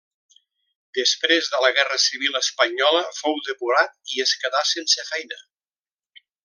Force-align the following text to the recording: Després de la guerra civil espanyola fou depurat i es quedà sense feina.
Després 0.99 1.49
de 1.55 1.59
la 1.65 1.69
guerra 1.75 1.99
civil 2.05 2.39
espanyola 2.41 3.05
fou 3.21 3.39
depurat 3.51 3.97
i 4.17 4.27
es 4.27 4.35
quedà 4.45 4.67
sense 4.75 5.07
feina. 5.15 5.43